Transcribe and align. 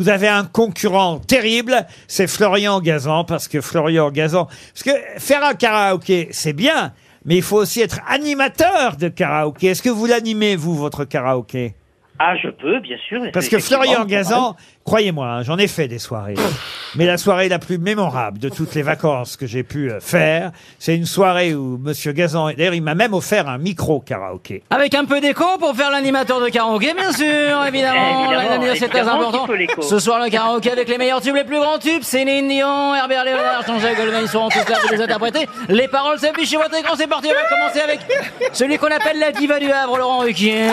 vous 0.00 0.08
avez 0.08 0.28
un 0.28 0.44
concurrent 0.44 1.18
terrible, 1.18 1.86
c'est 2.08 2.26
Florian 2.26 2.80
Gazan, 2.80 3.24
parce 3.24 3.48
que 3.48 3.60
Florian 3.60 4.10
Gazan, 4.10 4.46
parce 4.46 4.82
que 4.82 4.90
faire 5.18 5.44
un 5.44 5.52
karaoké, 5.52 6.28
c'est 6.30 6.54
bien, 6.54 6.94
mais 7.26 7.36
il 7.36 7.42
faut 7.42 7.58
aussi 7.58 7.82
être 7.82 8.00
animateur 8.08 8.96
de 8.96 9.08
karaoké. 9.08 9.66
Est-ce 9.66 9.82
que 9.82 9.90
vous 9.90 10.06
l'animez, 10.06 10.56
vous, 10.56 10.74
votre 10.74 11.04
karaoké? 11.04 11.74
Ah, 12.22 12.36
je 12.36 12.48
peux, 12.50 12.80
bien 12.80 12.98
sûr. 13.08 13.22
Parce 13.32 13.48
que. 13.48 13.58
Florian 13.58 14.04
Gazan, 14.04 14.54
croyez-moi, 14.84 15.26
hein, 15.26 15.42
j'en 15.42 15.56
ai 15.56 15.66
fait 15.66 15.88
des 15.88 15.98
soirées. 15.98 16.34
Mais 16.94 17.06
la 17.06 17.16
soirée 17.16 17.48
la 17.48 17.58
plus 17.58 17.78
mémorable 17.78 18.38
de 18.38 18.50
toutes 18.50 18.74
les 18.74 18.82
vacances 18.82 19.38
que 19.38 19.46
j'ai 19.46 19.62
pu 19.62 19.90
euh, 19.90 20.00
faire, 20.00 20.50
c'est 20.78 20.94
une 20.94 21.06
soirée 21.06 21.54
où 21.54 21.78
Monsieur 21.78 22.12
Gazan, 22.12 22.50
d'ailleurs, 22.52 22.74
il 22.74 22.82
m'a 22.82 22.94
même 22.94 23.14
offert 23.14 23.48
un 23.48 23.56
micro 23.56 24.00
karaoké. 24.00 24.62
Avec 24.68 24.94
un 24.94 25.06
peu 25.06 25.22
d'écho 25.22 25.46
pour 25.58 25.74
faire 25.74 25.90
l'animateur 25.90 26.42
de 26.42 26.50
karaoké, 26.50 26.92
bien 26.92 27.10
sûr, 27.10 27.24
évidemment. 27.68 28.28
C'est 28.74 28.88
très 28.88 28.98
évidemment 28.98 29.28
important. 29.28 29.38
qu'il 29.38 29.46
faut 29.46 29.54
l'écho. 29.54 29.80
Ce 29.80 29.98
soir, 29.98 30.22
le 30.22 30.28
karaoké 30.28 30.72
avec 30.72 30.90
les 30.90 30.98
meilleurs 30.98 31.22
tubes, 31.22 31.36
les 31.36 31.44
plus 31.44 31.58
grands 31.58 31.78
tubes. 31.78 32.02
Céline 32.02 32.48
Dion, 32.48 32.94
Herbert 32.94 33.24
Léonard, 33.24 33.64
Jean-Jacques 33.66 33.96
Goldman, 33.96 34.20
ils 34.24 34.28
seront 34.28 34.50
tous 34.50 34.68
là 34.68 34.76
pour 34.82 34.90
les 34.90 35.00
interpréter. 35.00 35.48
Les 35.70 35.88
paroles 35.88 36.18
s'affichent 36.18 36.50
sur 36.50 36.60
votre 36.60 36.76
écran, 36.76 36.96
c'est 36.98 37.06
parti. 37.06 37.28
On 37.30 37.34
va 37.34 37.56
commencer 37.56 37.80
avec 37.80 38.00
celui 38.52 38.76
qu'on 38.76 38.88
appelle 38.88 39.18
la 39.18 39.32
diva 39.32 39.58
du 39.58 39.70
Havre, 39.72 39.96
Laurent 39.96 40.18
Ruquier. 40.18 40.66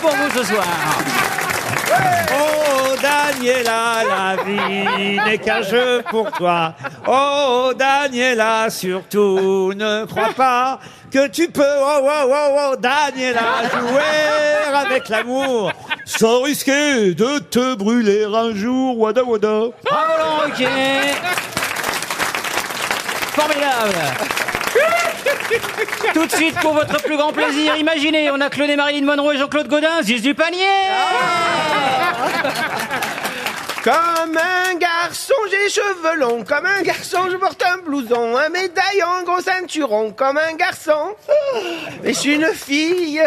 Pour 0.00 0.10
vous 0.12 0.30
ce 0.38 0.45
soir. 0.46 0.64
Oh 2.32 2.94
Daniela, 3.02 4.02
la 4.08 4.42
vie 4.44 5.18
n'est 5.24 5.38
qu'un 5.38 5.62
jeu 5.62 6.02
pour 6.10 6.30
toi. 6.32 6.74
Oh 7.06 7.72
Daniela, 7.76 8.70
surtout 8.70 9.72
ne 9.74 10.04
crois 10.04 10.32
pas 10.36 10.78
que 11.10 11.26
tu 11.28 11.48
peux, 11.48 11.62
oh 11.62 12.00
oh 12.02 12.32
oh 12.32 12.58
oh 12.70 12.76
Daniela, 12.76 13.68
jouer 13.70 14.74
avec 14.74 15.08
l'amour 15.08 15.72
sans 16.04 16.42
risquer 16.42 17.14
de 17.14 17.38
te 17.38 17.74
brûler 17.74 18.24
un 18.24 18.54
jour. 18.54 18.98
Wada 18.98 19.24
wada. 19.24 19.70
Bravo 19.84 20.18
Laurent 20.18 20.38
Ruquier. 20.44 21.14
Formidable. 23.34 25.15
Tout 26.14 26.26
de 26.26 26.32
suite, 26.32 26.58
pour 26.60 26.74
votre 26.74 27.02
plus 27.02 27.16
grand 27.16 27.32
plaisir, 27.32 27.76
imaginez, 27.76 28.30
on 28.30 28.40
a 28.40 28.48
et 28.48 28.76
Marilyn 28.76 29.04
Monroe 29.04 29.34
et 29.34 29.38
Jean-Claude 29.38 29.68
Godin, 29.68 30.02
Ziz 30.02 30.22
du 30.22 30.34
panier 30.34 30.64
Comme 33.82 34.36
un 34.36 34.74
garçon, 34.74 35.34
j'ai 35.50 35.70
cheveux 35.70 36.16
longs. 36.18 36.42
Comme 36.42 36.66
un 36.66 36.82
garçon, 36.82 37.28
je 37.30 37.36
porte 37.36 37.62
un 37.62 37.78
blouson, 37.78 38.36
un 38.36 38.48
médaillon, 38.48 39.22
gros 39.24 39.40
ceinturon. 39.40 40.10
Comme 40.12 40.38
un 40.38 40.54
garçon, 40.54 41.14
et 42.02 42.12
je 42.12 42.18
suis 42.18 42.34
une 42.34 42.52
fille. 42.52 43.22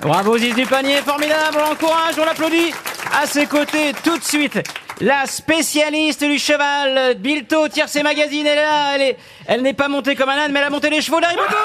Bravo 0.00 0.38
Ziz 0.38 0.54
du 0.54 0.64
panier, 0.64 0.96
formidable, 1.04 1.58
on 1.58 1.70
l'encourage, 1.70 2.14
on 2.18 2.24
l'applaudit. 2.24 2.72
À 3.20 3.26
ses 3.26 3.46
côtés, 3.46 3.92
tout 4.02 4.16
de 4.16 4.24
suite, 4.24 4.58
la 5.00 5.26
spécialiste 5.26 6.24
du 6.24 6.38
cheval, 6.38 7.14
Bilto, 7.16 7.68
tire 7.68 7.88
ses 7.88 8.02
magazines, 8.02 8.46
elle 8.46 8.58
est 8.58 8.62
là, 8.62 8.94
elle 8.94 9.02
est, 9.02 9.18
elle 9.46 9.62
n'est 9.62 9.72
pas 9.72 9.88
montée 9.88 10.14
comme 10.14 10.28
un 10.28 10.38
âne, 10.38 10.52
mais 10.52 10.60
elle 10.60 10.66
a 10.66 10.70
monté 10.70 10.90
les 10.90 11.00
chevaux 11.00 11.20
d'Harry 11.20 11.36
Potter. 11.36 11.56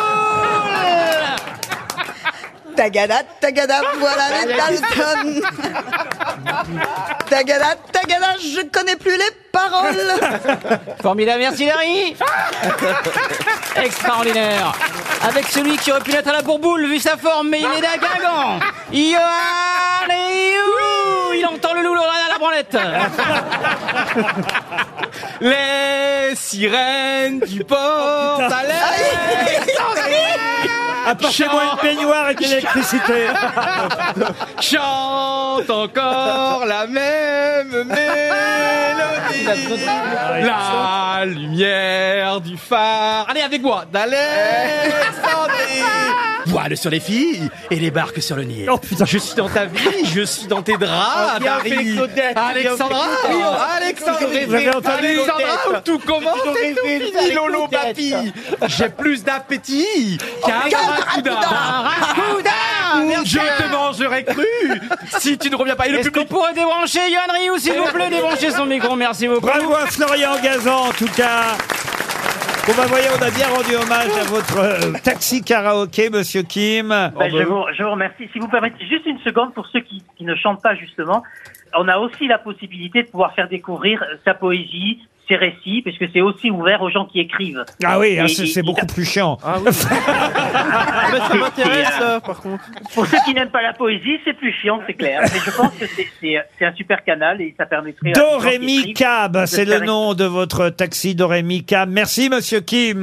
Tagada, 2.75 3.23
tagada, 3.39 3.81
voilà 3.99 4.45
les 4.45 4.53
Dalton. 4.53 5.41
Tagada, 7.29 7.75
tagada, 7.91 8.35
je 8.37 8.65
connais 8.67 8.97
plus 8.97 9.17
les 9.17 9.31
paroles. 9.51 9.95
Formidable, 11.01 11.39
merci 11.39 11.65
Larry. 11.65 12.15
Extraordinaire. 13.77 14.73
Avec 15.25 15.47
celui 15.47 15.77
qui 15.77 15.91
aurait 15.91 16.01
pu 16.01 16.11
l'être 16.11 16.27
à 16.27 16.33
la 16.33 16.41
bourboule 16.41 16.85
vu 16.85 16.99
sa 16.99 17.15
forme, 17.15 17.49
mais 17.49 17.61
il 17.61 17.65
est 17.65 17.81
d'un 17.81 17.97
Guingamp 17.97 18.59
Yoann 18.91 20.11
et 20.11 20.51
Il 21.37 21.45
entend 21.45 21.73
le 21.73 21.83
loup 21.83 21.93
à 21.93 22.29
la 22.31 22.37
branlette 22.37 22.77
Les 25.41 26.35
sirènes 26.35 27.39
du 27.41 27.63
port 27.63 28.41
Apportez-moi 31.07 31.61
une 31.71 31.77
peignoir 31.79 32.29
et 32.31 32.35
de 32.35 32.41
l'électricité. 32.41 33.27
Chante 34.59 35.69
encore 35.69 36.65
la 36.65 36.87
même 36.87 37.83
mélodie. 37.83 39.45
La 40.41 41.25
lumière 41.25 42.41
du 42.41 42.57
phare. 42.57 43.27
Allez 43.29 43.41
avec 43.41 43.61
moi, 43.61 43.85
d'Alexandrie. 43.91 45.53
Voile 46.47 46.77
sur 46.77 46.91
les 46.91 46.99
filles 46.99 47.49
et 47.71 47.75
les 47.77 47.89
barques 47.89 48.21
sur 48.21 48.35
le 48.35 48.43
Nil. 48.43 48.69
Oh, 48.71 48.77
putain. 48.77 49.05
Je 49.05 49.17
suis 49.17 49.35
dans 49.35 49.49
ta 49.49 49.65
vie, 49.65 50.05
je 50.13 50.21
suis 50.21 50.45
dans 50.47 50.61
tes 50.61 50.77
draps, 50.77 51.43
Paris. 51.43 51.99
Alexandra, 52.35 53.05
Alexandrie, 53.77 54.45
Vous 54.45 54.53
avez 54.53 54.69
entendu 54.69 55.05
Alexandra, 55.07 55.69
où 55.69 55.81
tout 55.83 55.99
commence 55.99 56.37
et 56.63 56.75
tout 56.75 56.85
finit, 56.85 57.33
Lolo 57.33 57.67
Papi. 57.67 58.13
J'ai 58.67 58.89
plus 58.89 59.23
d'appétit 59.23 60.17
qu'un 60.45 60.69
barracuda. 60.69 61.31
Barracuda 61.31 63.23
Je 63.25 63.39
te 63.39 63.71
mangerai 63.71 64.23
cru 64.23 64.45
si 65.19 65.37
tu 65.37 65.49
ne 65.49 65.55
reviens 65.55 65.75
pas. 65.75 65.87
Et 65.87 65.91
le 65.91 65.99
Est-ce 65.99 66.09
qu'on 66.09 66.21
public 66.21 66.29
pourrait 66.29 66.53
débrancher 66.53 67.09
Yoann 67.09 67.31
Rioux, 67.31 67.57
s'il 67.57 67.73
vous 67.73 67.91
plaît? 67.91 68.09
Débrancher 68.09 68.51
son 68.51 68.65
micro, 68.67 68.95
merci 68.95 69.27
beaucoup 69.27 69.47
Bravo 69.47 69.73
à 69.73 69.87
Florian 69.87 70.39
Gazan, 70.43 70.89
en 70.89 70.91
tout 70.91 71.09
cas. 71.15 71.57
Bon 72.67 72.73
bah 72.75 72.87
voyez, 72.87 73.05
on 73.15 73.21
a 73.21 73.29
bien 73.29 73.47
rendu 73.47 73.75
hommage 73.75 74.17
à 74.19 74.23
votre 74.23 74.57
euh, 74.57 74.93
taxi 75.03 75.43
karaoké, 75.43 76.09
Monsieur 76.09 76.41
Kim. 76.41 76.87
Ben, 76.89 77.13
je, 77.29 77.43
vous, 77.43 77.63
je 77.77 77.83
vous 77.83 77.91
remercie. 77.91 78.27
Si 78.33 78.39
vous 78.39 78.47
permettez 78.47 78.83
juste 78.87 79.05
une 79.05 79.19
seconde 79.19 79.53
pour 79.53 79.67
ceux 79.67 79.81
qui, 79.81 80.03
ne 80.21 80.33
chantent 80.33 80.63
pas 80.63 80.73
justement, 80.73 81.21
on 81.77 81.87
a 81.87 81.99
aussi 81.99 82.25
la 82.25 82.39
possibilité 82.39 83.03
de 83.03 83.07
pouvoir 83.09 83.35
faire 83.35 83.47
découvrir 83.49 84.01
euh, 84.01 84.15
sa 84.25 84.33
poésie, 84.33 84.99
ses 85.27 85.35
récits, 85.35 85.81
puisque 85.83 86.05
c'est 86.13 86.21
aussi 86.21 86.49
ouvert 86.51 86.81
aux 86.81 86.89
gens 86.89 87.05
qui 87.05 87.19
écrivent. 87.19 87.63
Ah 87.83 87.99
oui, 87.99 88.19
hein, 88.19 88.25
Et- 88.25 88.45
c'est 88.47 88.63
beaucoup 88.63 88.85
plus 88.85 89.05
chiant. 89.05 89.37
ça 89.71 91.35
m'intéresse, 91.35 91.89
ça, 91.99 92.19
par 92.19 92.39
contre. 92.41 92.63
Pour 92.93 93.05
ceux 93.05 93.17
qui 93.25 93.33
n'aiment 93.33 93.49
pas 93.49 93.61
la 93.61 93.73
poésie, 93.73 94.17
c'est 94.23 94.33
plus 94.33 94.53
chiant, 94.61 94.79
c'est 94.87 94.93
clair. 94.93 95.21
Mais 95.23 95.39
je 95.45 95.51
pense 95.51 95.71
que 95.79 95.85
c'est- 95.85 96.65
un 96.65 96.73
super 96.73 97.03
canal 97.03 97.41
et 97.41 97.53
ça 97.57 97.65
permettrait. 97.65 98.11
Dorémy 98.13 98.93
Cab, 98.93 99.45
c'est 99.45 99.65
le 99.65 99.79
nom 99.79 100.13
de 100.13 100.25
votre 100.25 100.69
taxi 100.69 101.15
Dorémy 101.15 101.63
Cab. 101.63 101.89
Merci, 101.89 102.29
Monsieur 102.29 102.61
Kim. 102.61 103.01